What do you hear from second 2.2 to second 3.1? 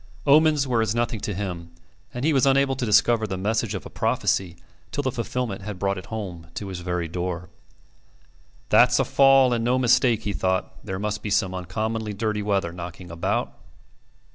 he was unable to